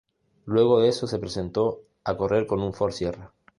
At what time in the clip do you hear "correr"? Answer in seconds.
2.17-2.47